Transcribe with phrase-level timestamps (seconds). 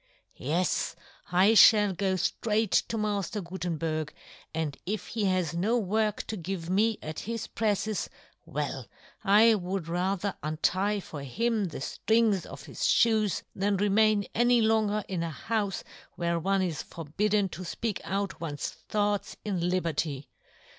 [0.39, 0.95] Yes,
[1.31, 4.11] I fhall go ftraight" to Mafter Gutenberg,
[4.51, 8.09] and if he has" no work to give me at his prefles,"
[8.47, 8.87] well,
[9.23, 14.59] I would rather untie for him" the firings of his fhoes, than re" main any
[14.63, 15.83] longer in a houfe
[16.15, 20.31] where" one is forbidden to fpeak out one's" thoughts in liberty.